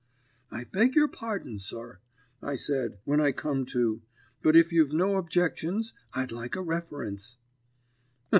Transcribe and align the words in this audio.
"'I 0.49 0.63
beg 0.71 0.95
your 0.95 1.07
pardon, 1.07 1.59
sir,' 1.59 1.99
I 2.41 2.55
said, 2.55 2.97
when 3.05 3.21
I 3.21 3.31
come 3.31 3.67
to, 3.67 4.01
'but 4.41 4.55
if 4.55 4.71
you've 4.73 4.91
no 4.93 5.17
objections 5.17 5.93
I'd 6.11 6.31
like 6.31 6.55
a 6.55 6.61
reference.' 6.63 7.37